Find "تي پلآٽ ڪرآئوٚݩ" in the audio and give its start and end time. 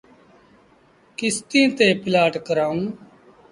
1.77-2.89